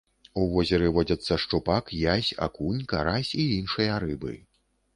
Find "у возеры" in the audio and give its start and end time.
0.39-0.87